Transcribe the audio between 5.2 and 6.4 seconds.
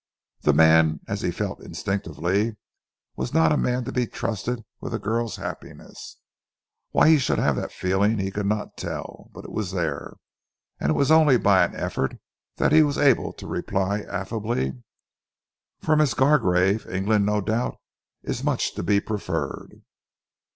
happiness.